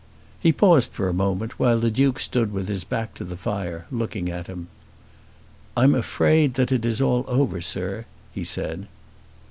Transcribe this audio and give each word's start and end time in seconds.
He 0.39 0.51
paused 0.51 0.89
for 0.93 1.07
a 1.07 1.13
moment, 1.13 1.59
while 1.59 1.77
the 1.77 1.91
Duke 1.91 2.19
stood 2.19 2.51
with 2.51 2.67
his 2.67 2.83
back 2.83 3.13
to 3.13 3.23
the 3.23 3.37
fire 3.37 3.85
looking 3.91 4.31
at 4.31 4.47
him. 4.47 4.67
"I'm 5.77 5.93
afraid 5.93 6.55
that 6.55 6.71
it 6.71 6.83
is 6.85 7.01
all 7.01 7.23
over, 7.27 7.61
sir," 7.61 8.05
he 8.33 8.43
said. 8.43 8.87